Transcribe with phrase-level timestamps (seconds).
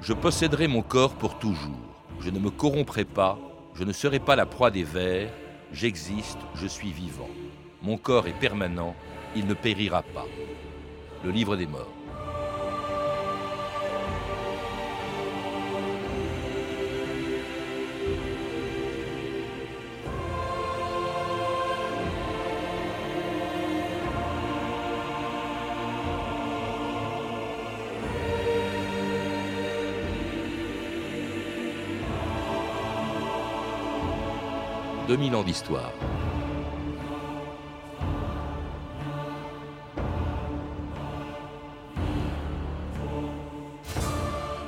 [0.00, 1.88] Je posséderai mon corps pour toujours.
[2.20, 3.38] Je ne me corromprai pas.
[3.74, 5.30] Je ne serai pas la proie des vers.
[5.72, 7.28] J'existe, je suis vivant.
[7.82, 8.94] Mon corps est permanent.
[9.36, 10.26] Il ne périra pas.
[11.24, 11.97] Le livre des morts.
[35.08, 35.90] 2000 ans d'histoire.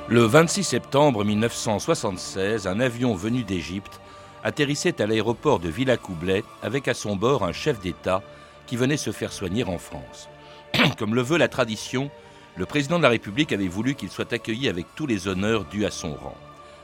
[0.07, 4.01] Le 26 septembre 1976, un avion venu d'Égypte
[4.43, 8.23] atterrissait à l'aéroport de Villacoublay avec à son bord un chef d'État
[8.65, 10.27] qui venait se faire soigner en France.
[10.97, 12.09] Comme le veut la tradition,
[12.55, 15.85] le président de la République avait voulu qu'il soit accueilli avec tous les honneurs dus
[15.85, 16.35] à son rang.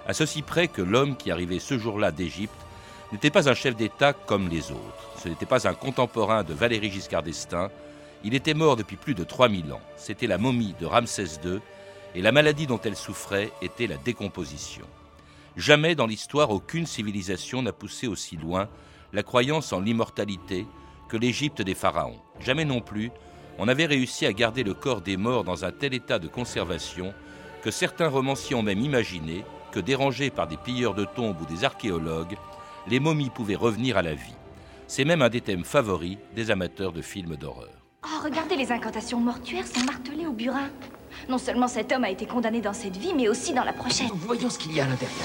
[0.08, 2.67] À ceci près que l'homme qui arrivait ce jour-là d'Égypte
[3.12, 5.12] n'était pas un chef d'État comme les autres.
[5.18, 7.70] Ce n'était pas un contemporain de Valéry Giscard d'Estaing.
[8.24, 9.82] Il était mort depuis plus de 3000 ans.
[9.96, 11.60] C'était la momie de Ramsès II
[12.16, 14.86] et la maladie dont elle souffrait était la décomposition.
[15.56, 18.68] Jamais dans l'histoire aucune civilisation n'a poussé aussi loin
[19.14, 20.68] la croyance en l'immortalité
[21.08, 22.20] que l'Égypte des pharaons.
[22.40, 23.12] Jamais non plus
[23.58, 27.14] on avait réussi à garder le corps des morts dans un tel état de conservation
[27.64, 31.64] que certains romanciers ont même imaginé que dérangés par des pilleurs de tombes ou des
[31.64, 32.38] archéologues,
[32.90, 34.36] les momies pouvaient revenir à la vie.
[34.88, 37.70] C'est même un des thèmes favoris des amateurs de films d'horreur.
[38.06, 40.70] Oh, regardez, les incantations mortuaires sont martelées au burin.
[41.28, 44.08] Non seulement cet homme a été condamné dans cette vie, mais aussi dans la prochaine.
[44.14, 45.18] Voyons ce qu'il y a à l'intérieur.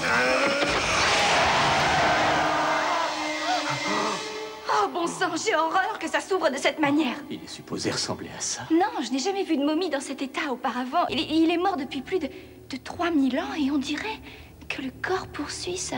[4.69, 7.15] Oh, bon sang, j'ai horreur que ça s'ouvre de cette manière.
[7.29, 8.63] Il est supposé ressembler à ça.
[8.71, 11.05] Non, je n'ai jamais vu de momie dans cet état auparavant.
[11.09, 14.19] Il est, il est mort depuis plus de, de 3000 ans et on dirait
[14.67, 15.97] que le corps poursuit sa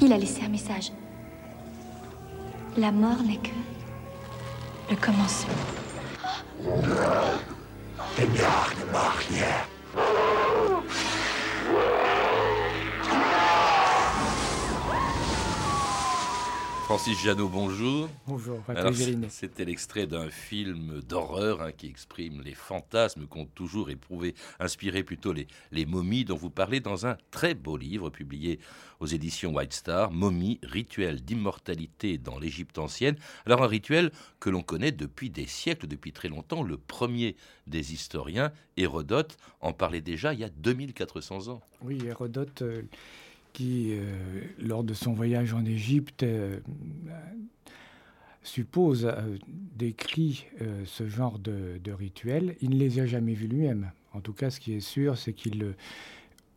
[0.00, 0.92] Il a laissé un message.
[2.78, 3.50] La mort n'est que
[4.88, 5.52] le commencement.
[16.90, 18.08] Francis Janot, bonjour.
[18.26, 18.58] Bonjour.
[19.28, 25.32] C'était l'extrait d'un film d'horreur hein, qui exprime les fantasmes qu'ont toujours éprouvé, inspiré plutôt
[25.32, 28.58] les, les momies dont vous parlez dans un très beau livre publié
[28.98, 33.14] aux éditions White Star, Momie, rituel d'immortalité dans l'Égypte ancienne.
[33.46, 36.64] Alors un rituel que l'on connaît depuis des siècles, depuis très longtemps.
[36.64, 37.36] Le premier
[37.68, 41.60] des historiens, Hérodote, en parlait déjà il y a 2400 ans.
[41.82, 42.82] Oui, Hérodote, euh,
[43.52, 46.58] qui, euh, lors de son voyage en Égypte, euh,
[48.42, 49.36] suppose, euh,
[49.76, 50.46] décrit
[50.84, 52.56] ce genre de, de rituel.
[52.60, 53.90] Il ne les a jamais vus lui-même.
[54.12, 55.74] En tout cas, ce qui est sûr, c'est qu'il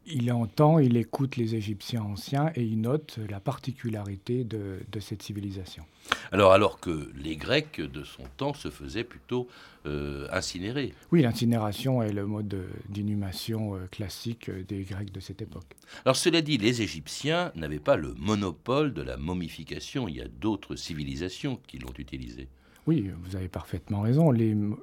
[0.05, 5.23] il entend, il écoute les Égyptiens anciens et il note la particularité de, de cette
[5.23, 5.85] civilisation.
[6.31, 9.47] Alors, alors que les Grecs de son temps se faisaient plutôt
[9.85, 10.93] euh, incinérer.
[11.11, 15.75] Oui, l'incinération est le mode de- d'inhumation euh, classique euh, des Grecs de cette époque.
[16.05, 20.07] Alors cela dit, les Égyptiens n'avaient pas le monopole de la momification.
[20.07, 22.47] Il y a d'autres civilisations qui l'ont utilisé.
[22.85, 24.31] Oui, vous avez parfaitement raison.
[24.31, 24.79] Les, mo-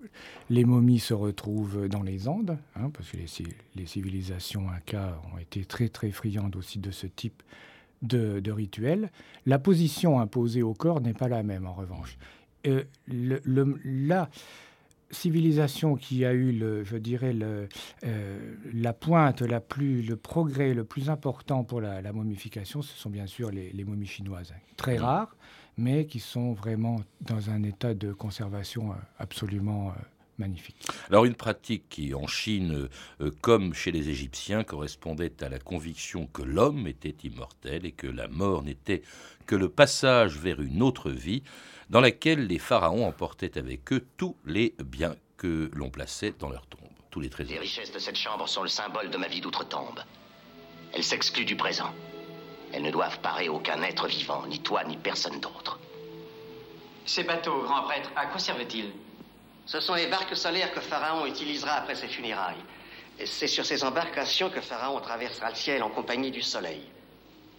[0.49, 3.47] les momies se retrouvent dans les Andes, hein, parce que les, ci-
[3.77, 7.43] les civilisations incas ont été très très friandes aussi de ce type
[8.03, 9.11] de, de rituel.
[9.45, 12.17] La position imposée au corps n'est pas la même en revanche.
[12.67, 14.31] Euh, le- le- la
[15.11, 17.69] civilisation qui a eu, le, je dirais, le,
[18.05, 22.97] euh, la pointe, la plus, le progrès le plus important pour la, la momification, ce
[22.97, 25.37] sont bien sûr les, les momies chinoises, très rares,
[25.77, 29.93] mais qui sont vraiment dans un état de conservation euh, absolument euh,
[30.39, 30.87] magnifique.
[31.09, 32.89] Alors une pratique qui, en Chine,
[33.21, 38.07] euh, comme chez les Égyptiens, correspondait à la conviction que l'homme était immortel et que
[38.07, 39.03] la mort n'était
[39.47, 41.43] que le passage vers une autre vie,
[41.89, 46.67] dans laquelle les pharaons emportaient avec eux tous les biens que l'on plaçait dans leur
[46.67, 46.81] tombe,
[47.11, 47.59] tous les Les trésors.
[47.61, 50.01] richesses de cette chambre sont le symbole de ma vie d'outre-tombe.
[50.93, 51.93] Elles s'excluent du présent.
[52.73, 55.79] Elles ne doivent parer aucun être vivant, ni toi, ni personne d'autre.
[57.05, 58.93] Ces bateaux, grand prêtre, à quoi servent-ils?
[59.67, 62.63] Ce sont les barques solaires que Pharaon utilisera après ses funérailles.
[63.19, 66.83] Et c'est sur ces embarcations que Pharaon traversera le ciel en compagnie du soleil,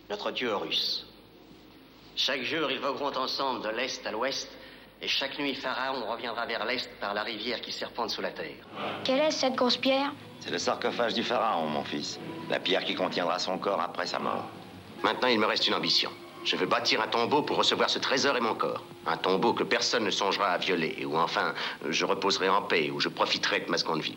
[0.10, 1.06] notre dieu Horus.
[2.16, 4.50] Chaque jour, ils vogueront ensemble de l'est à l'ouest,
[5.02, 8.66] et chaque nuit, Pharaon reviendra vers l'est par la rivière qui serpente sous la terre.
[9.04, 10.14] Quelle est cette grosse pierre?
[10.40, 12.20] C'est le sarcophage du pharaon, mon fils.
[12.50, 14.46] La pierre qui contiendra son corps après sa mort.
[15.04, 16.12] Maintenant, il me reste une ambition.
[16.44, 18.84] Je veux bâtir un tombeau pour recevoir ce trésor et mon corps.
[19.06, 21.54] Un tombeau que personne ne songera à violer, où enfin
[21.90, 24.16] je reposerai en paix, où je profiterai de ma seconde vie.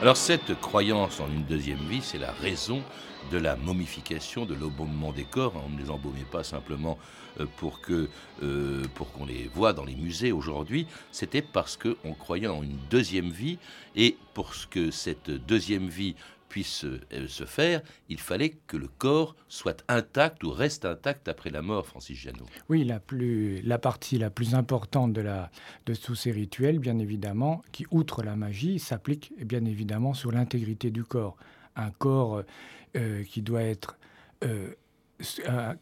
[0.00, 2.82] Alors cette croyance en une deuxième vie, c'est la raison
[3.30, 5.52] de la momification, de l'embaumement des corps.
[5.64, 6.98] On ne les embaumait pas simplement
[7.40, 8.08] euh, pour que
[8.42, 10.86] euh, pour qu'on les voit dans les musées aujourd'hui.
[11.12, 13.58] C'était parce qu'on croyait en une deuxième vie
[13.96, 16.14] et pour que cette deuxième vie
[16.52, 21.48] puisse euh, se faire, il fallait que le corps soit intact ou reste intact après
[21.48, 22.44] la mort, Francis Janot.
[22.68, 25.50] Oui, la, plus, la partie la plus importante de, la,
[25.86, 30.90] de tous ces rituels, bien évidemment, qui, outre la magie, s'applique bien évidemment sur l'intégrité
[30.90, 31.38] du corps.
[31.74, 32.42] Un corps
[32.96, 33.96] euh, qui doit être
[34.44, 34.74] euh,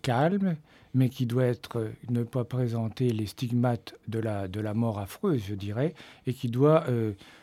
[0.02, 0.54] calme,
[0.94, 5.42] mais qui doit être, ne pas présenter les stigmates de la, de la mort affreuse,
[5.48, 5.94] je dirais,
[6.28, 6.84] et qui doit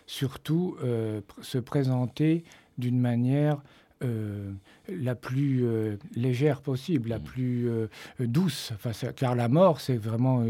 [0.06, 0.77] surtout
[1.41, 2.44] se présenter
[2.77, 3.62] d'une manière
[4.03, 4.51] euh,
[4.89, 7.24] la plus euh, légère possible, la mm.
[7.24, 7.88] plus euh,
[8.19, 8.74] douce,
[9.16, 10.45] car la mort, c'est vraiment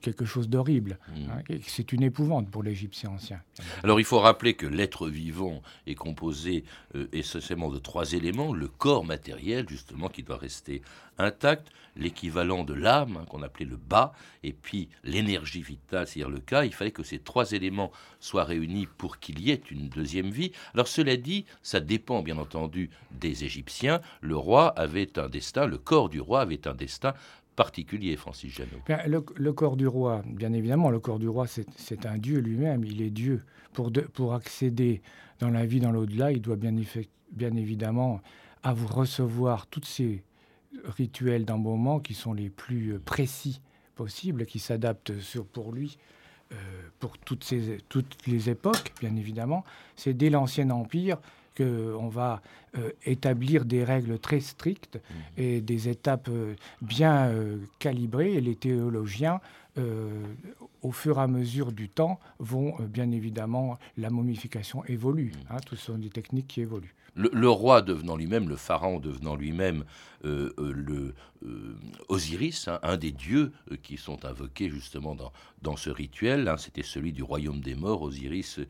[0.00, 0.98] quelque chose d'horrible.
[1.08, 1.20] Mm.
[1.30, 3.40] Hein, c'est une épouvante pour l'Égyptien ancien.
[3.82, 6.64] Alors il faut rappeler que l'être vivant est composé
[7.12, 8.52] essentiellement de trois éléments.
[8.52, 10.82] Le corps matériel, justement, qui doit rester
[11.18, 14.12] intact, l'équivalent de l'âme, hein, qu'on appelait le bas,
[14.42, 16.64] et puis l'énergie vitale, c'est-à-dire le cas.
[16.64, 20.52] Il fallait que ces trois éléments soient réunis pour qu'il y ait une deuxième vie.
[20.74, 23.81] Alors cela dit, ça dépend bien entendu des Égyptiens.
[24.20, 27.14] Le roi avait un destin, le corps du roi avait un destin
[27.56, 28.82] particulier, Francis Janot.
[29.06, 33.02] Le, corps du roi, bien évidemment, le corps du roi, c'est un dieu lui-même, il
[33.02, 33.42] est dieu.
[33.72, 35.00] Pour, accéder
[35.38, 36.76] dans la vie, dans l'au-delà, il doit bien,
[37.56, 38.20] évidemment
[38.64, 40.24] recevoir toutes ces
[40.84, 43.60] rituels d'embaumement qui sont les plus euh, précis
[43.94, 45.12] possibles, qui s'adaptent
[45.52, 45.98] pour lui
[46.52, 46.54] euh,
[46.98, 47.50] pour toutes
[48.26, 49.64] les époques, bien évidemment.
[49.96, 51.18] C'est dès l'Ancien Empire
[51.56, 52.42] qu'on va
[52.76, 55.40] euh, établir des règles très strictes mmh.
[55.40, 56.30] et des étapes
[56.80, 57.32] bien
[57.78, 58.34] calibrées.
[58.34, 59.40] Et les théologiens,
[60.82, 65.32] au fur et à mesure du temps, vont bien évidemment, la momification évolue.
[65.34, 65.54] Mmh.
[65.54, 66.94] Hein, tout ce sont des techniques qui évoluent.
[67.14, 69.84] Le, roi devenant lui-même, le pharaon devenant lui-même
[70.24, 71.14] euh, euh, le euh,
[72.08, 73.52] Osiris, hein, un des dieux
[73.82, 76.48] qui sont invoqués justement dans, dans ce rituel.
[76.48, 78.60] Hein, c'était celui du royaume des morts, Osiris,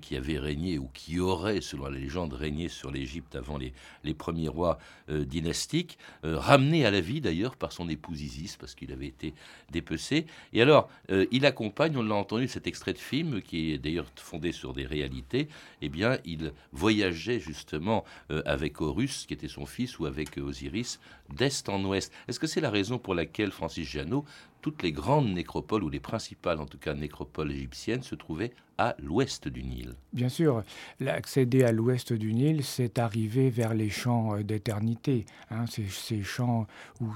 [0.00, 3.72] qui avait régné ou qui aurait, selon la légende, régné sur l'Égypte avant les,
[4.02, 4.78] les, premiers rois
[5.08, 9.34] dynastiques, ramené à la vie d'ailleurs par son épouse Isis, parce qu'il avait été
[9.70, 10.26] dépecé.
[10.52, 10.88] Et alors,
[11.30, 14.86] il accompagne, on l'a entendu, cet extrait de film, qui est d'ailleurs fondé sur des
[14.86, 15.48] réalités,
[15.82, 21.00] eh bien, il voyageait justement euh, avec Horus, qui était son fils, ou avec Osiris,
[21.30, 22.12] d'est en ouest.
[22.28, 24.24] Est-ce que c'est la raison pour laquelle Francis Janot
[24.64, 28.96] toutes les grandes nécropoles, ou les principales en tout cas nécropoles égyptiennes, se trouvaient à
[28.98, 29.92] l'ouest du Nil.
[30.14, 30.64] Bien sûr,
[31.06, 36.66] accéder à l'ouest du Nil, c'est arriver vers les champs euh, d'éternité, hein, ces, champs,
[37.02, 37.08] ou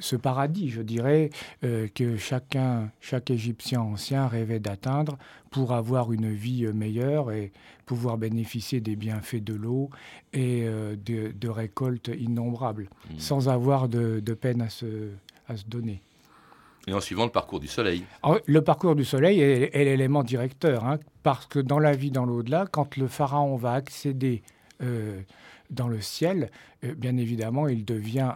[0.00, 1.30] ce, paradis, je dirais,
[1.62, 5.16] euh, que chacun, chaque Égyptien ancien rêvait d'atteindre
[5.52, 7.52] pour avoir une vie euh, meilleure et
[7.86, 9.88] pouvoir bénéficier des bienfaits de l'eau
[10.32, 13.18] et de, récoltes innombrables, mmh.
[13.18, 14.68] sans avoir de, peine à
[15.46, 16.02] à se donner.
[16.86, 18.04] Et en suivant le parcours du soleil.
[18.22, 22.26] Ah le parcours du soleil est, l'élément directeur, hein, parce que dans la vie, dans
[22.26, 24.42] l'au-delà, quand le pharaon va accéder
[24.82, 25.20] euh,
[25.70, 26.50] dans le ciel,
[26.84, 28.34] euh, bien évidemment, il devient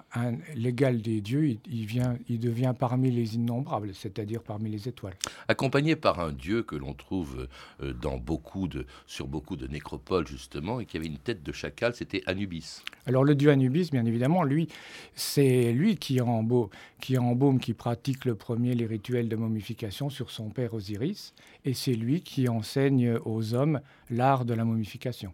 [0.55, 5.15] l'égal des dieux, il, vient, il devient parmi les innombrables, c'est-à-dire parmi les étoiles.
[5.49, 7.49] Accompagné par un dieu que l'on trouve
[7.83, 11.53] euh, dans beaucoup de, sur beaucoup de nécropoles, justement, et qui avait une tête de
[11.53, 12.83] chacal, c'était Anubis.
[13.07, 14.69] Alors le dieu Anubis, bien évidemment, lui,
[15.15, 16.69] c'est lui qui embaume,
[17.01, 21.75] qui embaume, qui pratique le premier les rituels de momification sur son père Osiris, et
[21.75, 23.81] c'est lui qui enseigne aux hommes
[24.11, 25.33] l'art de la momification.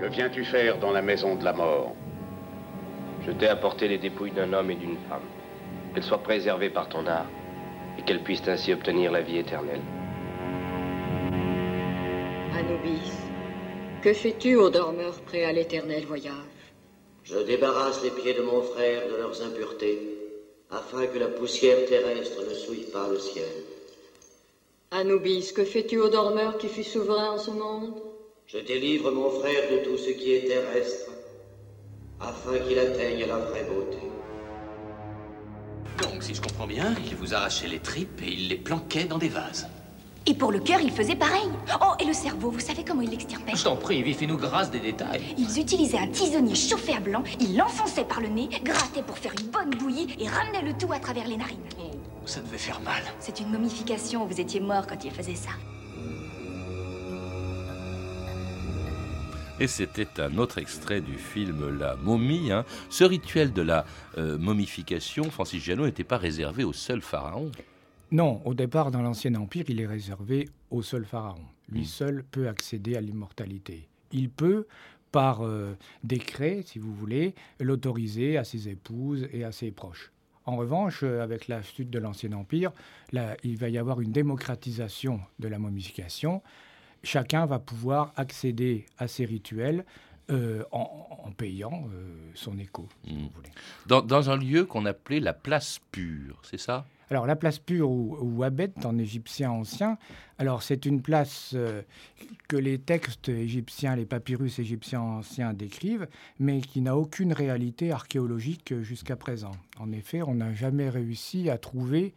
[0.00, 1.96] Que viens-tu faire dans la maison de la mort
[3.26, 5.26] Je t'ai apporté les dépouilles d'un homme et d'une femme.
[5.92, 7.26] Qu'elles soient préservées par ton art
[7.98, 9.80] et qu'elles puissent ainsi obtenir la vie éternelle.
[12.56, 13.10] Anubis,
[14.00, 16.32] que fais-tu aux dormeurs prêts à l'éternel voyage
[17.24, 19.98] Je débarrasse les pieds de mon frère de leurs impuretés,
[20.70, 23.64] afin que la poussière terrestre ne souille pas le ciel.
[24.92, 28.00] Anubis, que fais-tu aux dormeurs qui fut souverain en ce monde
[28.48, 31.10] je délivre mon frère de tout ce qui est terrestre,
[32.18, 33.98] afin qu'il atteigne la vraie beauté.
[36.02, 39.18] Donc, si je comprends bien, il vous arrachait les tripes et il les planquait dans
[39.18, 39.68] des vases.
[40.24, 41.48] Et pour le cœur, il faisait pareil.
[41.82, 44.80] Oh, et le cerveau, vous savez comment il l'extirpait Je t'en prie, fais-nous grâce des
[44.80, 45.22] détails.
[45.36, 49.32] Ils utilisaient un tisonnier chauffé à blanc, ils l'enfonçaient par le nez, grattaient pour faire
[49.38, 51.58] une bonne bouillie et ramenaient le tout à travers les narines.
[51.78, 53.02] Oh, ça devait faire mal.
[53.20, 55.50] C'est une momification, vous étiez mort quand il faisait ça.
[59.60, 62.52] Et c'était un autre extrait du film La momie.
[62.52, 62.64] Hein.
[62.90, 63.84] Ce rituel de la
[64.16, 67.50] euh, momification, Francis Janot, n'était pas réservé au seul pharaon.
[68.12, 71.44] Non, au départ, dans l'Ancien Empire, il est réservé au seul pharaon.
[71.72, 71.86] Lui hmm.
[71.86, 73.88] seul peut accéder à l'immortalité.
[74.12, 74.68] Il peut,
[75.10, 80.12] par euh, décret, si vous voulez, l'autoriser à ses épouses et à ses proches.
[80.44, 82.70] En revanche, euh, avec la chute de l'Ancien Empire,
[83.10, 86.42] là, il va y avoir une démocratisation de la momification
[87.02, 89.84] chacun va pouvoir accéder à ces rituels
[90.30, 93.28] euh, en, payant euh, son écho, si vous hmm.
[93.34, 93.50] voulez.
[93.86, 96.84] Dans, un lieu qu'on appelait la place pure, c'est ça?
[97.10, 99.96] Alors la place pure ou, ou Abed en égyptien ancien,
[100.36, 101.80] alors c'est une place euh,
[102.46, 108.74] que les textes égyptiens, les papyrus égyptiens anciens décrivent, mais qui n'a aucune réalité archéologique
[108.82, 109.52] jusqu'à présent.
[109.78, 112.12] En effet, on n'a jamais réussi à trouver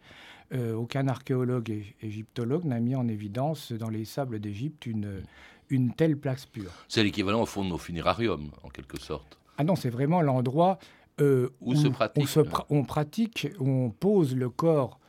[0.54, 5.22] euh, aucun archéologue et égyptologue n'a mis en évidence dans les sables d'Égypte une,
[5.70, 6.70] une telle place pure.
[6.88, 9.38] C'est l'équivalent au fond de nos funérariums, en quelque sorte.
[9.56, 10.78] Ah non, c'est vraiment l'endroit
[11.20, 12.28] euh, où, se pratique.
[12.70, 15.00] on pratique, où on pose le corps,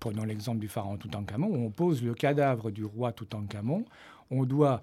[0.00, 3.84] prenons l'exemple du pharaon Toutankhamon, où on pose le cadavre du roi Toutankhamon.
[4.30, 4.82] On doit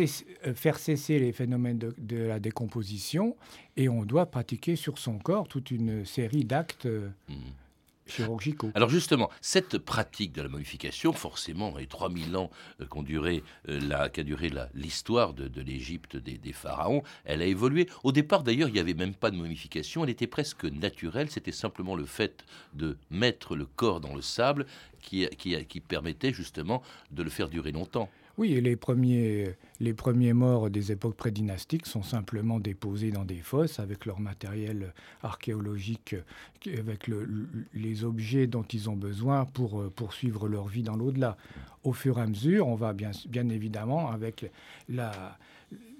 [0.00, 3.36] euh, faire cesser les phénomènes de, la décomposition
[3.76, 6.86] et on doit pratiquer sur son corps toute une série d'actes.
[6.86, 7.34] Mmh
[8.06, 8.70] chirurgicaux.
[8.74, 14.68] Alors justement, cette pratique de la momification, forcément, les 3000 ans euh, qu'a duré, euh,
[14.74, 17.88] l'histoire de, l'Égypte des, pharaons, elle a évolué.
[18.04, 21.52] Au départ, d'ailleurs, il n'y avait même pas de momification, elle était presque naturelle, c'était
[21.52, 22.44] simplement le fait
[22.74, 24.66] de mettre le corps dans le sable
[25.00, 26.82] qui permettait justement
[27.12, 28.10] de le faire durer longtemps.
[28.38, 33.80] Oui, les premiers, les premiers morts des époques prédynastiques sont simplement déposés dans des fosses
[33.80, 36.14] avec leur matériel archéologique,
[36.78, 37.08] avec
[37.72, 41.38] les objets dont ils ont besoin pour euh, poursuivre leur vie dans l'au-delà.
[41.82, 44.50] Au fur et à mesure, on va bien, bien évidemment, avec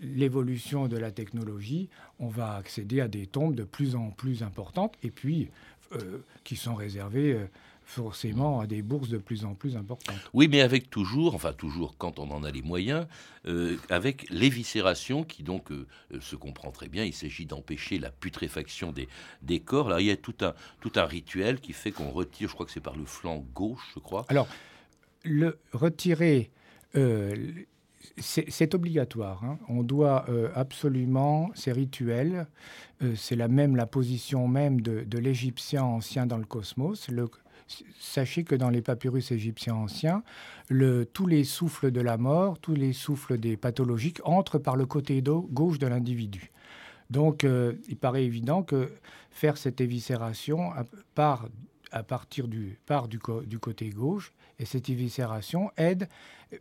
[0.03, 1.89] l'évolution de la technologie,
[2.19, 5.49] on va accéder à des tombes de plus en plus importantes et puis
[5.93, 7.33] euh, qui sont réservées.
[7.33, 7.47] Euh,
[7.87, 10.19] forcément à des bourses de plus en plus importantes.
[10.35, 13.07] Oui, mais avec toujours, enfin toujours quand on en a les moyens,
[13.47, 18.11] euh, avec l'éviscération qui donc euh, euh, se comprend très bien, il s'agit d'empêcher la
[18.11, 19.09] putréfaction des,
[19.43, 19.89] des corps.
[19.89, 22.67] Là, il y a tout un, tout un rituel qui fait qu'on retire, je crois
[22.67, 24.27] que c'est par le flanc gauche, je crois.
[24.29, 24.49] Alors,
[25.23, 26.51] le retirer,
[28.19, 29.45] c'est obligatoire.
[29.45, 29.59] Hein.
[29.69, 32.47] On doit absolument ces rituels.
[33.17, 37.09] c'est la même la position même de, de l'Égyptien ancien dans le cosmos.
[37.11, 37.29] Le,
[37.99, 40.23] Sachez que dans les papyrus égyptiens anciens,
[41.13, 45.23] tous les souffles de la mort, tous les souffles des pathologiques entrent par le côté
[45.23, 46.51] gauche de l'individu.
[47.11, 48.91] Donc, euh, il paraît évident que
[49.31, 50.73] faire cette éviscération
[51.15, 51.49] part
[51.93, 56.09] à partir du, part du, du côté gauche, et cette éviscération aide,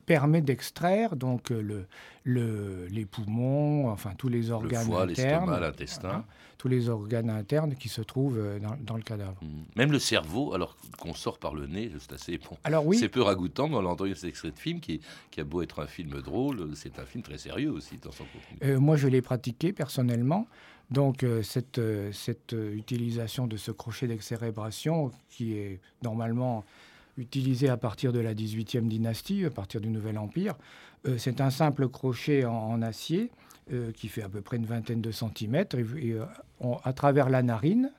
[0.05, 1.85] permet d'extraire donc le,
[2.23, 6.25] le, les poumons, enfin tous les organes le foie, internes, l'intestin,
[6.57, 9.37] tous les organes internes qui se trouvent euh, dans, le cadavre.
[9.41, 9.47] Mmh.
[9.75, 12.57] Même le cerveau, alors qu'on sort par le nez, c'est assez bon.
[12.63, 15.39] Alors oui, c'est peu ragoûtant, mais on a entendu cet extrait de film qui, qui,
[15.39, 18.57] a beau être un film drôle, c'est un film très sérieux aussi dans son contenu.
[18.63, 20.47] Euh, moi, je l'ai pratiqué personnellement.
[20.91, 26.63] Donc euh, cette, euh, cette euh, utilisation de ce crochet d'excérébration, qui est normalement
[27.17, 30.55] utilisé à partir de la 18e dynastie, à partir du Nouvel Empire,
[31.17, 33.31] c'est un simple crochet en, acier
[33.93, 35.77] qui fait à peu près une vingtaine de centimètres,
[36.83, 37.91] à travers la narine,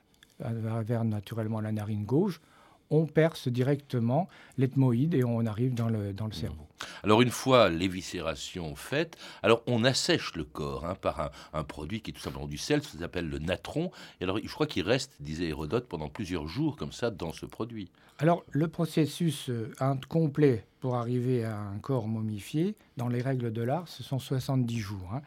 [0.43, 2.41] à travers naturellement la narine gauche,
[2.89, 4.27] on perce directement
[4.57, 6.67] l'ethmoïde et on arrive dans le, dans le cerveau.
[7.03, 12.11] Alors une fois l'éviscération faite, alors on assèche le corps hein, par un, produit qui
[12.11, 13.91] est tout simplement du sel, ça s'appelle le natron.
[14.21, 17.45] Et alors je crois qu'il reste, disait Hérodote, pendant plusieurs jours comme ça dans ce
[17.45, 17.89] produit.
[18.19, 19.73] Alors le processus euh,
[20.07, 24.79] complet pour arriver à un corps momifié, dans les règles de l'art, ce sont 70
[24.79, 25.13] jours.
[25.13, 25.21] Hein.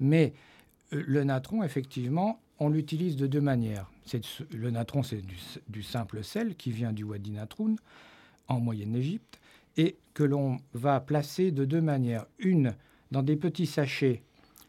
[0.00, 0.34] Mais
[0.92, 3.90] euh, le natron, effectivement, on l'utilise de deux manières.
[4.52, 5.22] Le natron, c'est
[5.68, 7.76] du, simple sel qui vient du Wadi Natroun,
[8.48, 9.40] en Moyenne-Égypte,
[9.76, 12.26] et que l'on va placer de deux manières.
[12.38, 12.74] Une,
[13.10, 14.22] dans des petits sachets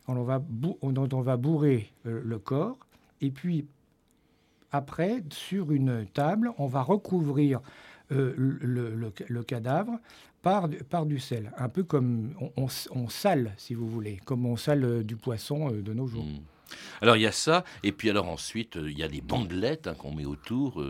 [0.08, 2.78] dont on va bourrer euh, le corps,
[3.22, 3.68] et puis
[4.72, 7.62] après, sur une table, on va recouvrir
[8.12, 10.00] euh, le, cadavre
[10.42, 10.68] par,
[11.06, 15.72] du sel, un peu comme on, sale, si vous voulez, comme on sale du poisson
[15.72, 16.26] euh, de nos jours.
[16.26, 16.55] Mmh.
[17.02, 19.96] Alors il y a ça, et puis alors ensuite il y a des bandelettes hein,
[19.96, 20.84] qu'on met autour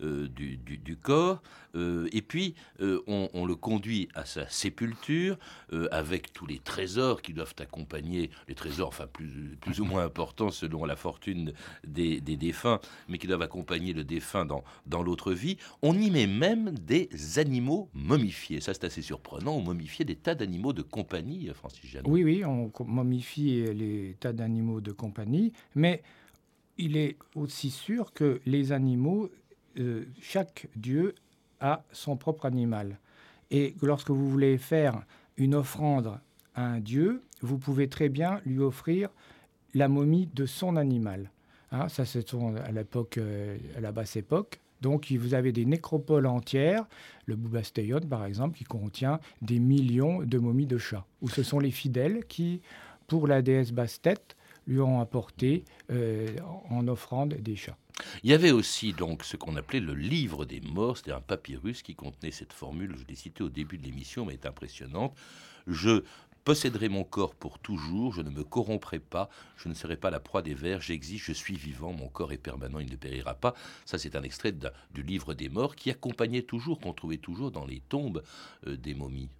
[0.00, 1.42] du, du, corps.
[1.74, 5.36] Euh, et puis, euh, on, le conduit à sa sépulture
[5.72, 10.50] euh, avec tous les trésors qui doivent accompagner, les trésors, enfin plus, ou moins importants
[10.50, 11.52] selon la fortune
[11.86, 15.56] des, défunts, mais qui doivent accompagner le défunt dans, dans l'autre vie.
[15.82, 18.60] On y met même des animaux momifiés.
[18.60, 19.56] Ça, c'est assez surprenant.
[19.56, 22.04] On momifie des tas d'animaux de compagnie, Francis Jeanne.
[22.06, 26.02] Oui, oui, on momifie les tas d'animaux de compagnie, mais
[26.78, 29.30] il est aussi sûr que les animaux,
[30.20, 31.14] chaque dieu
[31.60, 32.98] à son propre animal.
[33.50, 35.02] Et lorsque vous voulez faire
[35.36, 36.18] une offrande
[36.54, 39.10] à un dieu, vous pouvez très bien lui offrir
[39.74, 41.30] la momie de son animal.
[41.72, 44.60] Hein, ça, c'est à l'époque, euh, à la basse époque.
[44.80, 46.84] Donc, vous avez des nécropoles entières,
[47.26, 51.58] le Boubasteyon par exemple, qui contient des millions de momies de chats, où ce sont
[51.58, 52.60] les fidèles qui,
[53.06, 56.28] pour la déesse basse-tête, lui ont apporté euh,
[56.70, 57.76] en offrande des chats.
[58.22, 61.82] Il y avait aussi donc ce qu'on appelait le livre des morts, c'était un papyrus
[61.82, 65.16] qui contenait cette formule, je l'ai citée au début de l'émission, mais est impressionnante.
[65.66, 66.02] Je
[66.44, 70.20] posséderai mon corps pour toujours, je ne me corromprai pas, je ne serai pas la
[70.20, 73.54] proie des vers, j'existe, je suis vivant, mon corps est permanent, il ne périra pas.
[73.86, 77.64] Ça, c'est un extrait du livre des morts qui accompagnait toujours, qu'on trouvait toujours dans
[77.64, 78.22] les tombes
[78.66, 79.30] euh, des momies.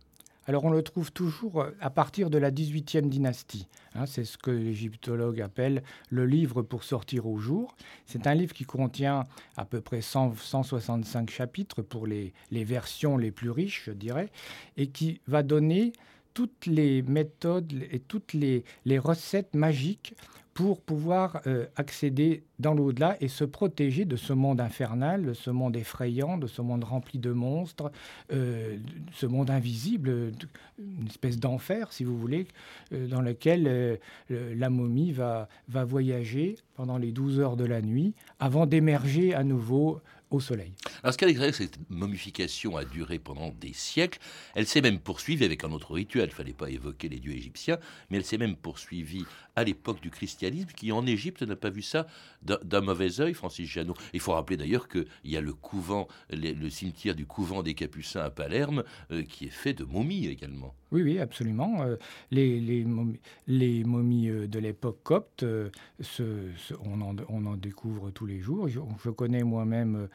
[0.46, 3.66] Alors on le trouve toujours euh, à partir de la 18e dynastie.
[3.94, 4.06] Hein.
[4.06, 7.74] c'est ce que l'égyptologue appelle le livre pour sortir au jour.
[8.06, 9.24] C'est un livre qui contient
[9.56, 14.30] à peu près 165 chapitres pour les, versions les plus riches, je dirais,
[14.76, 15.92] et qui va donner
[16.34, 20.14] toutes les méthodes et toutes les recettes magiques
[20.54, 25.50] pour pouvoir euh, accéder dans l'au-delà et se protéger de ce monde infernal, de ce
[25.50, 27.90] monde effrayant, de ce monde rempli de monstres,
[28.32, 28.78] euh,
[29.12, 30.32] ce monde invisible,
[30.78, 32.46] une espèce d'enfer, si vous voulez,
[32.92, 33.98] euh, dans lequel
[34.30, 39.42] la momie va, va voyager pendant les 12 heures de la nuit avant d'émerger à
[39.42, 40.00] nouveau
[40.34, 40.72] au soleil.
[41.02, 44.18] Alors ce qui est cette momification a duré pendant des siècles.
[44.54, 46.24] Elle s'est même poursuivie avec un autre rituel.
[46.24, 47.78] Il ne fallait pas évoquer les dieux égyptiens,
[48.10, 49.24] mais elle s'est même poursuivie
[49.56, 52.06] à l'époque du christianisme, qui en Égypte n'a pas vu ça
[52.42, 53.94] d'un mauvais œil, Francis Janot.
[54.12, 58.20] Il faut rappeler d'ailleurs qu'il y a le couvent, le cimetière du couvent des Capucins
[58.20, 60.74] à Palerme, euh, qui est fait de momies également.
[60.92, 61.82] Oui, oui, absolument.
[61.82, 61.96] Euh,
[62.30, 68.26] les, les, momies, les, momies, euh, de l'époque copte, on, en, on, en, découvre tous
[68.26, 68.68] les jours.
[68.68, 70.08] Je, connais moi-même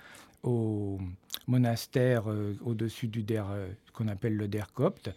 [0.43, 0.99] au
[1.47, 2.25] monastère
[2.63, 3.47] au-dessus du Der,
[3.93, 5.09] qu'on appelle le Der copte,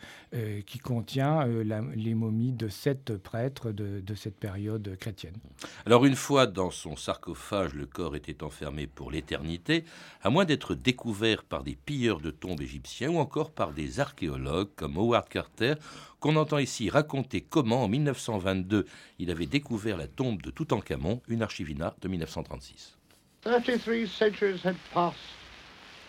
[0.66, 5.34] qui contient les momies de sept prêtres de, de cette période chrétienne.
[5.84, 9.84] Alors une fois dans son sarcophage, le corps était enfermé pour l'éternité,
[10.22, 14.70] à moins d'être découvert par des pilleurs de tombes égyptiens ou encore par des archéologues
[14.74, 15.74] comme Howard Carter,
[16.20, 18.86] qu'on entend ici raconter comment, en 1922,
[19.18, 22.96] il avait découvert la tombe de Toutankhamon, une archivina de 1936.
[23.44, 25.16] 33 centuries had passed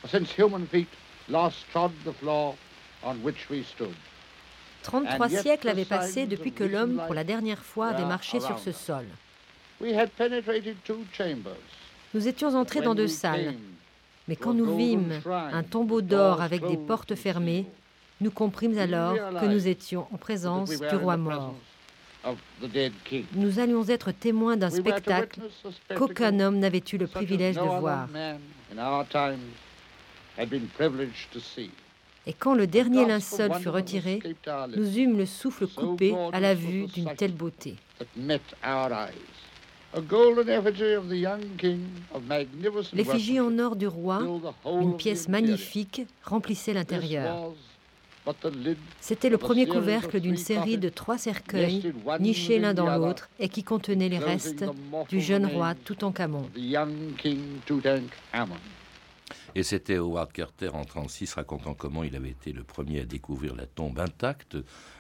[0.08, 0.88] since human feet
[1.28, 2.54] last trod the floor
[3.04, 3.96] on which we stood.
[4.84, 8.72] 33 siècles avaient passé depuis que l'homme, pour la dernière fois, avait marché sur ce
[8.72, 9.06] sol.
[12.14, 13.56] Nous étions entrés dans deux salles,
[14.28, 17.66] mais quand nous vîmes un tombeau d'or avec des portes fermées,
[18.22, 21.56] nous comprîmes alors que nous étions en présence du roi mort.
[23.36, 25.42] Nous allions être témoins d'un spectacle
[25.96, 28.08] qu'aucun homme n'avait eu le privilège de voir.
[32.26, 34.22] Et quand le dernier linceul fut retiré,
[34.76, 37.76] nous eûmes le souffle coupé à la vue d'une telle beauté.
[42.94, 44.24] L'effigie en or du roi,
[44.66, 47.54] une pièce magnifique, remplissait l'intérieur.
[49.02, 53.64] C'était le premier couvercle d'une série de trois cercueils nichés l'un dans l'autre et qui
[53.64, 54.66] contenaient les restes
[55.10, 56.50] du jeune roi Toutankhamon.
[59.56, 63.56] Et c'était Howard Carter en 1936 racontant comment il avait été le premier à découvrir
[63.56, 64.58] la tombe intacte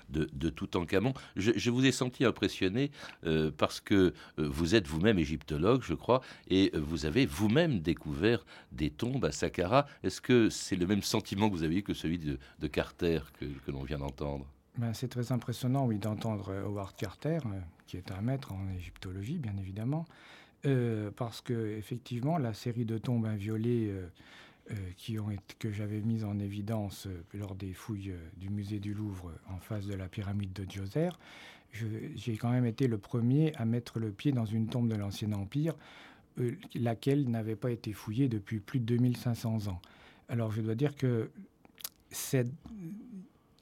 [0.09, 1.13] de, de Toutankhamon.
[1.35, 2.91] Je, vous ai senti impressionné
[3.25, 8.45] euh, parce que euh, vous êtes vous-même égyptologue, je crois, et vous avez vous-même découvert
[8.71, 9.87] des tombes à Saqqara.
[10.03, 13.71] Est-ce que c'est le même sentiment que vous avez eu que celui de, Carter que,
[13.71, 14.45] l'on vient d'entendre?
[14.77, 19.37] Ben, c'est très impressionnant, oui, d'entendre Howard Carter, euh, qui est un maître en égyptologie,
[19.37, 20.05] bien évidemment,
[21.15, 23.93] parce que effectivement, la série de tombes inviolées
[24.71, 25.19] euh, été,
[25.59, 29.57] que j'avais mis en évidence euh, lors des fouilles euh, du musée du Louvre en
[29.57, 31.09] face de la pyramide de Djoser,
[32.15, 35.33] j'ai quand même été le premier à mettre le pied dans une tombe de l'Ancien
[35.33, 35.75] Empire,
[36.75, 39.81] laquelle n'avait pas été fouillée depuis plus de 2500 ans.
[40.29, 41.31] Alors je dois dire que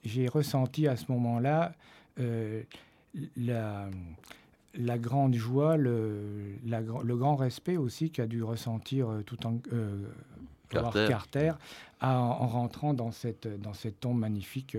[0.03, 1.73] j'ai ressenti à ce moment-là
[3.37, 3.89] la
[4.75, 9.59] la grande joie, le, le grand respect aussi qu'a dû ressentir tout en,
[10.69, 11.51] Carter,
[12.01, 13.47] en, rentrant dans cette,
[13.99, 14.77] tombe magnifique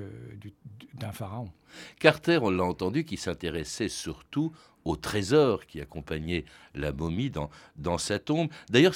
[0.94, 1.50] d'un pharaon.
[1.98, 4.52] Carter, on l'a entendu, qui s'intéressait surtout
[4.84, 8.48] au trésor qui accompagnait la momie dans, sa tombe.
[8.70, 8.94] D'ailleurs,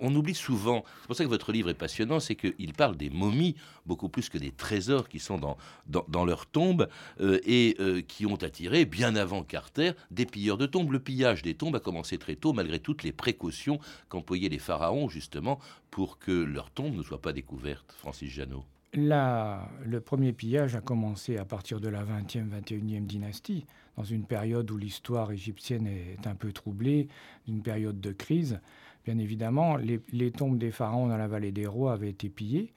[0.00, 3.10] on oublie souvent, c'est pour ça que votre livre est passionnant, c'est qu'il parle des
[3.10, 3.54] momies
[3.86, 5.56] beaucoup plus que des trésors qui sont dans,
[6.08, 6.88] dans, leur tombe
[7.20, 10.90] euh, et euh, qui ont attiré, bien avant Carter, des pilleurs de tombes.
[10.90, 15.08] Le pillage des tombes a commencé très tôt, malgré toutes les précautions qu'employaient les pharaons,
[15.08, 15.60] justement,
[15.94, 17.94] pour que leurs tombes ne soient pas découvertes.
[17.98, 18.64] Francis Janot.
[18.94, 23.64] le premier pillage a commencé à partir de la 20e, 21e dynastie
[23.96, 27.06] dans une période où l'histoire égyptienne est un peu troublée,
[27.46, 28.58] une période de crise.
[29.04, 32.72] Bien évidemment, les, tombes des pharaons dans la vallée des rois avaient été pillées.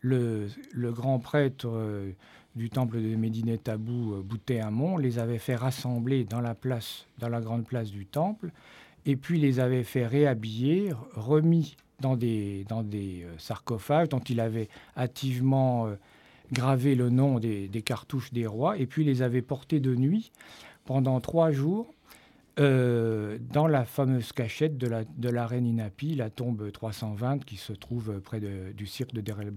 [0.00, 2.12] Le, grand prêtre euh,
[2.56, 7.28] du temple de Médine Tabou, euh, Boutéamon, les avait fait rassembler dans la place, dans
[7.28, 8.50] la grande place du temple,
[9.04, 14.40] et puis les avait fait réhabiller, remis dans des, dans des euh, sarcophages dont il
[14.40, 15.88] avait hâtivement
[16.52, 20.32] gravé le nom des, cartouches des rois et puis les avait portés de nuit
[20.84, 21.92] pendant trois jours
[22.60, 27.56] euh, dans la fameuse cachette de la, de la reine Inapi, la tombe 320 qui
[27.56, 29.52] se trouve près du cirque de Der el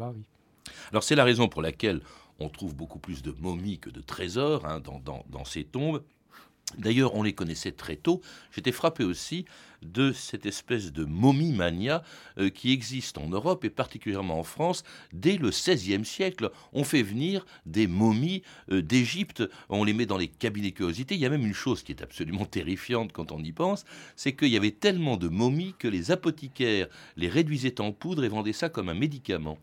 [0.92, 2.00] Alors c'est la raison pour laquelle
[2.40, 6.04] on trouve beaucoup plus de momies que de trésors hein, dans, dans, dans, ces tombes.
[6.78, 8.22] D'ailleurs, on les connaissait très tôt.
[8.52, 9.46] J'étais frappé aussi
[9.82, 12.04] de cette espèce de momie mania
[12.38, 14.84] euh, qui existe en Europe et particulièrement en France
[15.14, 16.52] dès le XVIe siècle.
[16.74, 21.16] On fait venir des momies euh, d'Égypte, on les met dans les cabinets curiosités.
[21.16, 23.86] Il y a même une chose qui est absolument terrifiante quand on y pense,
[24.16, 28.30] c'est qu'il y avait tellement de momies que les apothicaires les réduisaient en poudre et
[28.30, 29.58] vendaient ça comme un médicament.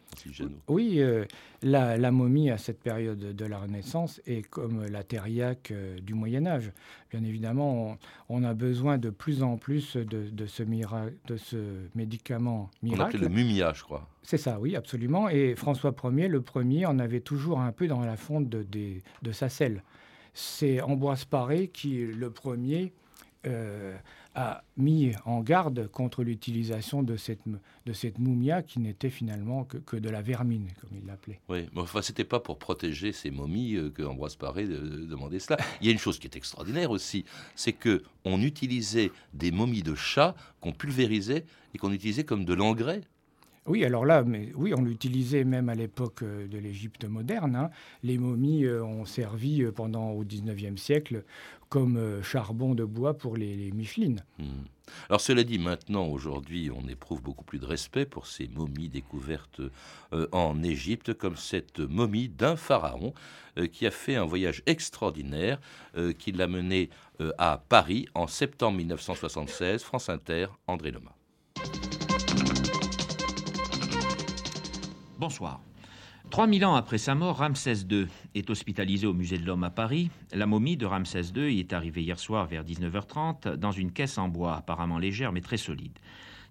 [0.68, 1.24] Oui, euh,
[1.62, 5.72] la, momie à cette période de la Renaissance est comme la thériaque
[6.02, 6.72] du Moyen Âge.
[7.12, 7.98] Bien évidemment,
[8.30, 11.56] on, a besoin de plus en plus de, ce, de ce
[11.94, 13.02] médicament miracle.
[13.02, 14.08] On appelait le mumia, je crois.
[14.22, 15.28] C'est ça, oui, absolument.
[15.28, 18.64] Et François Ier, le premier, en avait toujours un peu dans la fonte de,
[19.22, 19.82] de sa selle.
[20.32, 22.94] C'est Ambroise Paré qui, le premier,
[23.46, 23.96] euh,
[24.34, 27.42] a mis en garde contre l'utilisation de cette,
[27.86, 31.40] de cette moumia qui n'était finalement que, que, de la vermine, comme il l'appelait.
[31.48, 35.58] Oui, mais enfin, c'était pas pour protéger ces momies euh, que Ambroise Paré demandait cela.
[35.80, 37.24] Il y a une chose qui est extraordinaire aussi,
[37.56, 42.54] c'est que on utilisait des momies de chats qu'on pulvérisait et qu'on utilisait comme de
[42.54, 43.02] l'engrais
[43.66, 47.56] oui, alors là, mais oui, on l'utilisait même à l'époque euh, de l'Égypte moderne.
[47.56, 47.70] Hein.
[48.02, 51.24] Les momies euh, ont servi pendant au XIXe siècle
[51.72, 54.22] comme euh, charbon de bois pour les, Michelines.
[54.38, 54.64] Hmm.
[55.08, 59.62] Alors cela dit, maintenant, aujourd'hui, on éprouve beaucoup plus de respect pour ces momies découvertes
[60.12, 63.14] euh, en Égypte, comme cette momie d'un pharaon
[63.56, 65.58] euh, qui a fait un voyage extraordinaire,
[66.18, 66.90] qui l'a mené
[67.38, 69.82] à Paris en septembre 1976.
[69.82, 71.14] France Inter, André Loma.
[75.22, 75.60] Bonsoir.
[76.30, 80.10] 3000 ans après sa mort, Ramsès II est hospitalisé au Musée de l'Homme à Paris.
[80.32, 84.18] La momie de Ramsès II y est arrivée hier soir vers 19h30 dans une caisse
[84.18, 85.96] en bois apparemment légère mais très solide.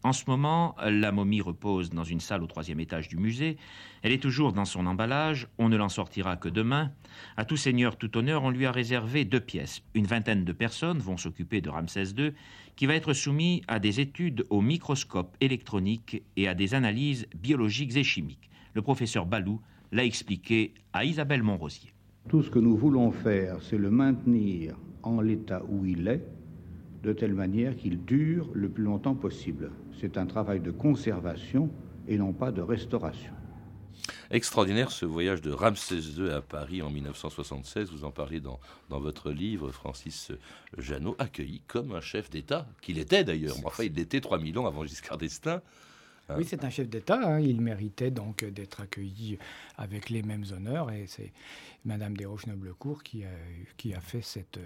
[0.03, 3.57] En ce moment, la momie repose dans une salle au troisième étage du musée.
[4.03, 5.49] Elle est toujours dans son emballage.
[5.57, 6.93] On ne l'en sortira que demain.
[7.35, 9.83] À tout seigneur, tout honneur, on lui a réservé deux pièces.
[9.95, 12.31] Une vingtaine de personnes vont s'occuper de Ramsès II,
[12.77, 17.97] qui va être soumis à des études au microscope électronique et à des analyses biologiques
[17.97, 18.47] et chimiques.
[18.73, 19.59] Le professeur Balou
[19.91, 21.93] l'a expliqué à Isabelle Montrosier.
[22.29, 26.23] Tout ce que nous voulons faire, c'est le maintenir en l'état où il est,
[27.03, 29.71] de telle manière qu'il dure le plus longtemps possible.
[29.99, 31.69] C'est un travail de conservation
[32.07, 33.33] et non pas de restauration.
[34.29, 37.91] Extraordinaire ce voyage de Ramsès II à Paris en 1976.
[37.91, 40.31] Vous en parlez dans, dans votre livre, Francis
[40.77, 43.55] Janot, accueilli comme un chef d'État, qu'il était d'ailleurs.
[43.65, 45.61] Enfin, il l'était 3000 ans avant Giscard d'Estaing.
[46.29, 47.19] Euh, oui, c'est un chef d'État.
[47.23, 47.39] Hein.
[47.39, 49.37] Il méritait donc d'être accueilli
[49.77, 50.91] avec les mêmes honneurs.
[50.91, 51.31] Et c'est
[51.85, 53.29] Madame Desroches-Noblecourt qui a,
[53.77, 54.59] qui a fait cette,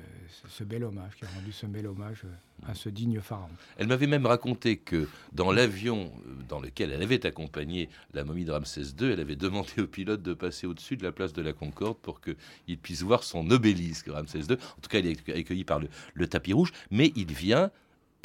[0.48, 2.24] ce bel hommage, qui a rendu ce bel hommage
[2.68, 3.50] à ce digne pharaon.
[3.78, 6.12] Elle m'avait même raconté que dans l'avion
[6.48, 10.22] dans lequel elle avait accompagné la momie de Ramsès II, elle avait demandé au pilote
[10.22, 14.08] de passer au-dessus de la place de la Concorde pour qu'il puisse voir son obélisque,
[14.08, 14.54] Ramsès II.
[14.54, 17.72] En tout cas, il est accueilli par le, le tapis rouge, mais il vient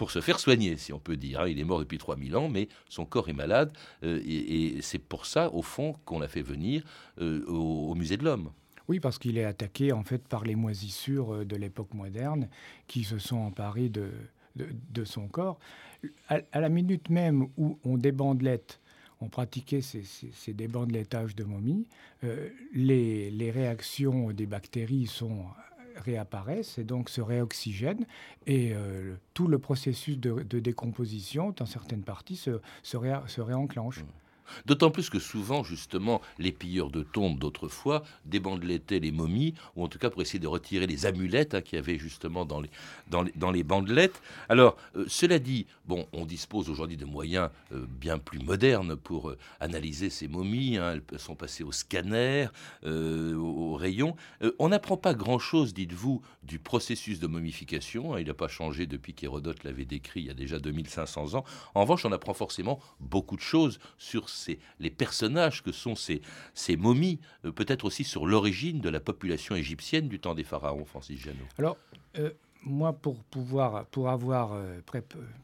[0.00, 1.40] pour se faire soigner, si on peut dire.
[1.40, 1.48] Hein.
[1.48, 3.70] Il est mort depuis 3000 ans, mais son corps est malade,
[4.02, 6.82] euh, et, c'est pour ça, au fond, qu'on l'a fait venir
[7.20, 8.50] euh, au, musée de l'homme.
[8.88, 12.48] Oui, parce qu'il est attaqué en fait par les moisissures euh, de l'époque moderne
[12.86, 14.10] qui se sont emparées de,
[14.56, 15.58] de, son corps.
[16.28, 18.80] À, la minute même où on débandelette,
[19.20, 21.86] on pratiquait ces, ces, débandelettages de momies,
[22.72, 25.44] les, les réactions des bactéries sont
[26.00, 28.06] réapparaissent et donc se réoxygènent
[28.46, 28.74] et
[29.34, 34.04] tout le processus de, décomposition dans certaines parties se, se, réenclenche.
[34.66, 39.88] D'autant plus que souvent, justement, les pilleurs de tombes d'autrefois débandelettaient les momies, ou en
[39.88, 42.70] tout cas pour essayer de retirer les amulettes hein, qu'il y avait justement dans les,
[43.08, 44.20] dans les, dans les bandelettes.
[44.48, 49.30] Alors, euh, cela dit, bon, on dispose aujourd'hui de moyens euh, bien plus modernes pour
[49.30, 50.76] euh, analyser ces momies.
[50.76, 51.00] Hein.
[51.12, 52.48] elles sont passées au scanner,
[52.84, 54.16] au, rayon.
[54.58, 58.14] on n'apprend pas grand-chose, dites-vous, du processus de momification.
[58.14, 58.20] Hein.
[58.20, 61.44] il n'a pas changé depuis qu'Hérodote l'avait décrit il y a déjà 2500 ans.
[61.74, 64.28] En revanche, on apprend forcément beaucoup de choses sur
[64.78, 66.20] les personnages que sont ces,
[66.54, 70.84] ces momies, euh, peut-être aussi sur l'origine de la population égyptienne du temps des pharaons,
[70.84, 71.36] Francis Janot.
[71.58, 71.76] Alors,
[72.18, 72.30] euh,
[72.62, 74.80] moi, pour pouvoir, pour avoir, euh,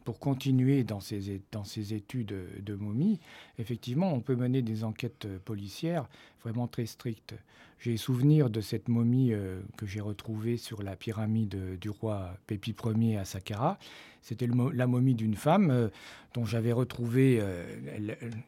[0.04, 3.20] pour continuer dans ces, dans ces études de momies,
[3.58, 6.08] effectivement, on peut mener des enquêtes policières
[6.42, 7.34] vraiment très strictes.
[7.78, 12.74] J'ai souvenir de cette momie euh, que j'ai retrouvée sur la pyramide du roi Pépi
[12.84, 13.78] Ier à Saqqara.
[14.22, 15.88] C'était la momie d'une femme euh,
[16.34, 17.40] dont j'avais retrouvé,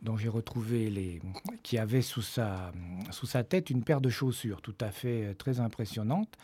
[0.03, 1.21] dont j'ai retrouvé les,
[1.63, 2.73] qui avait sous sa,
[3.11, 6.37] sous sa tête une paire de chaussures tout à fait très impressionnante.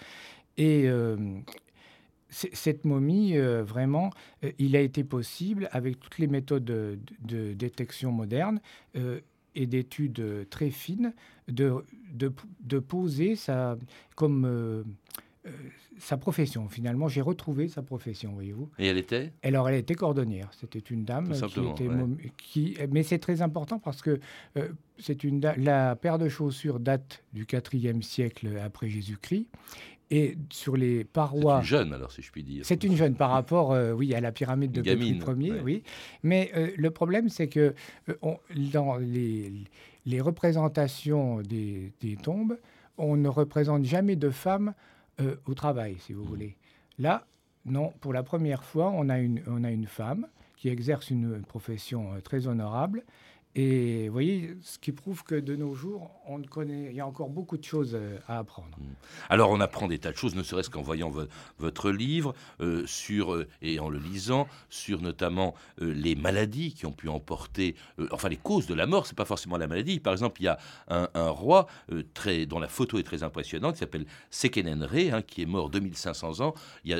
[0.56, 0.88] Et
[2.34, 4.10] cette momie, euh, vraiment,
[4.44, 6.98] euh, il a été possible, avec toutes les méthodes de,
[7.54, 8.60] détection modernes
[8.96, 9.20] euh,
[9.54, 11.14] et d'études très fines,
[11.48, 13.76] de, de, poser sa,
[14.14, 14.84] comme
[15.98, 16.68] sa profession.
[16.68, 18.70] Finalement, j'ai retrouvé sa profession, voyez-vous.
[18.78, 19.32] Et elle était?
[19.42, 20.50] Alors, elle était cordonnière.
[20.58, 21.88] C'était une dame qui était...
[22.36, 24.20] Qui, mais c'est très important parce que
[24.98, 29.46] c'est une la paire de chaussures date du IVe siècle après Jésus-Christ.
[30.10, 31.54] Et sur les parois.
[31.54, 32.64] C'est une jeune, alors, si je puis dire.
[32.64, 35.82] C'est une jeune par rapport, euh, oui, à la pyramide de Pétri Ier, oui.
[36.22, 37.74] Mais euh, le problème, c'est que
[38.08, 38.14] euh,
[38.72, 39.52] dans les,
[40.04, 42.58] les représentations des, des, tombes,
[42.98, 44.74] on ne représente jamais de femmes
[45.46, 46.28] au travail, si vous mmh.
[46.28, 46.56] voulez.
[46.98, 47.24] Là,
[47.64, 51.42] non, pour la première fois, on a une, on a une femme qui exerce une
[51.42, 53.04] profession très honorable
[53.56, 57.06] et vous voyez, ce qui prouve que de nos jours, on connaît, il y a
[57.06, 58.76] encore beaucoup de choses euh, à apprendre.
[58.78, 58.94] Mm.
[59.28, 61.12] Alors on apprend des tas de choses, ne serait-ce qu'en voyant
[61.58, 66.92] votre livre, euh, sur, euh, et en le lisant, sur notamment les maladies qui ont
[66.92, 67.76] pu emporter,
[68.10, 70.00] enfin les causes de la mort, c'est pas forcément la maladie.
[70.00, 71.66] Par exemple, il y a un, roi
[72.12, 76.40] très, dont la photo est très impressionnante, qui s'appelle Sekenenre, hein, qui est mort 2500
[76.40, 76.98] ans, il y a,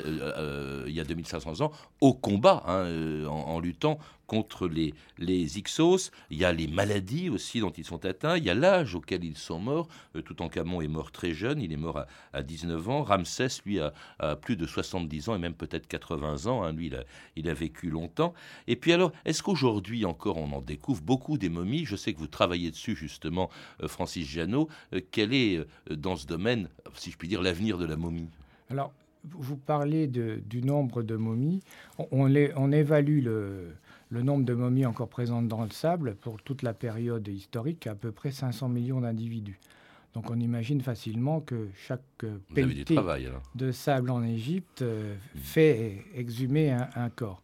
[0.87, 6.11] il y a 2500 ans, au combat, hein, en, luttant contre les, les Ixos.
[6.31, 8.37] Il y a les maladies aussi dont ils sont atteints.
[8.37, 9.89] Il y a l'âge auquel ils sont morts.
[10.17, 11.61] Euh, Toutankhamon est mort très jeune.
[11.61, 13.03] Il est mort à, 19 ans.
[13.03, 13.93] Ramsès, lui, a,
[14.37, 16.63] plus de 70 ans et même peut-être 80 ans.
[16.63, 16.73] Hein.
[16.73, 16.91] Lui,
[17.37, 18.35] il a, vécu longtemps.
[18.67, 21.85] Et puis alors, est-ce qu'aujourd'hui encore on en découvre beaucoup des momies?
[21.85, 23.49] Je sais que vous travaillez dessus justement,
[23.83, 24.69] euh, Francis Janot.
[24.93, 28.29] Euh, quel est dans ce domaine, si je puis dire, l'avenir de la momie?
[28.71, 28.93] Alors,
[29.25, 31.63] vous parlez du nombre de momies.
[32.11, 33.75] On évalue le,
[34.15, 37.97] le nombre de momies encore présentes dans le sable pour toute la période historique, à
[37.97, 39.59] peu près 500 millions d'individus.
[40.15, 42.25] Donc on imagine facilement que chaque
[42.55, 42.97] pelleté
[43.57, 47.43] de sable en Égypte euh, fait exhumer un corps.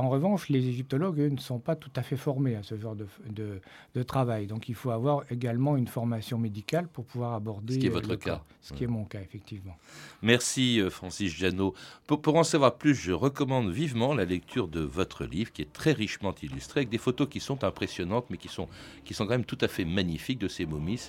[0.00, 2.96] En revanche, les égyptologues, eux, ne sont pas tout à fait formés à ce genre
[2.96, 4.46] de, travail.
[4.46, 7.74] Donc il faut avoir également une formation médicale pour pouvoir aborder...
[7.74, 8.42] Ce qui est votre cas.
[8.62, 9.76] Ce qui est mon cas, effectivement.
[10.22, 11.74] Merci, euh, Francis Janot.
[12.06, 15.92] Pour, en savoir plus, je recommande vivement la lecture de votre livre, qui est très
[15.92, 18.68] richement illustré, avec des photos qui sont impressionnantes, mais qui sont,
[19.04, 21.00] qui sont quand même tout à fait magnifiques de ces momies.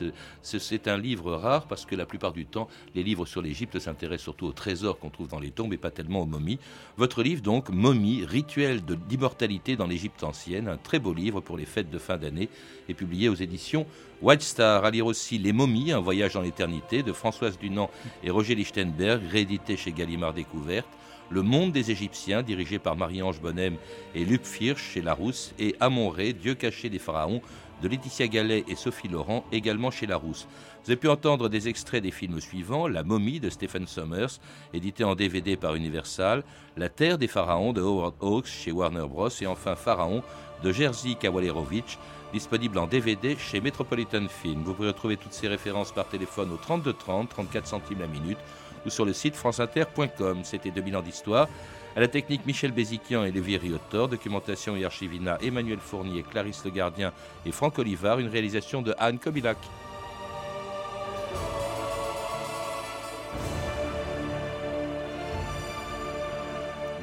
[0.41, 4.23] C'est un livre rare, parce que la plupart du temps, les livres sur l'Égypte s'intéressent
[4.23, 6.59] surtout aux trésors qu'on trouve dans les tombes, et pas tellement aux momies.
[6.97, 11.65] Votre livre, donc, Momies, rituel d'immortalité dans l'Égypte ancienne, un très beau livre pour les
[11.65, 12.49] fêtes de fin d'année,
[12.89, 13.85] est publié aux éditions
[14.21, 14.85] White Star.
[14.85, 17.89] À lire aussi Les Momies, un voyage dans l'éternité de Françoise Dunant
[18.23, 20.87] et Roger Lichtenberg, réédité chez Gallimard Découverte.
[21.31, 23.77] Le monde des Égyptiens, dirigé par Marie-Ange Bonnem
[24.13, 27.41] et Luc Firsch chez Larousse, et Amon-Ré, Dieu caché des pharaons,
[27.81, 30.47] de Laetitia Gallet et Sophie Laurent, également chez Larousse.
[30.83, 34.39] Vous avez pu entendre des extraits des films suivants La momie de Stephen Sommers,
[34.73, 36.43] édité en DVD par Universal,
[36.77, 39.29] La terre des pharaons de Howard Hawks chez Warner Bros.
[39.41, 40.21] et enfin Pharaon
[40.63, 41.97] de Jerzy Kawalerovich,
[42.31, 44.63] disponible en DVD chez Metropolitan Film.
[44.63, 48.37] Vous pouvez retrouver toutes ces références par téléphone au 32 30, 34 centimes la minute
[48.85, 50.39] ou sur le site franceinter.com.
[50.43, 51.47] C'était 2000 ans d'histoire.
[51.95, 54.07] À la technique, Michel Béziquian et Lévi Riotor.
[54.07, 57.11] Documentation et archivina, Emmanuel Fournier, Clarisse Le Gardien
[57.45, 58.19] et Franck Olivard.
[58.19, 59.57] Une réalisation de Anne Kobilac.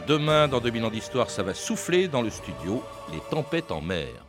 [0.07, 4.28] Demain, dans 2000 ans d'histoire, ça va souffler dans le studio, les tempêtes en mer.